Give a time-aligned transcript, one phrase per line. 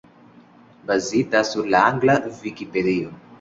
[0.87, 3.11] Bazita sur la angla Vikipedio.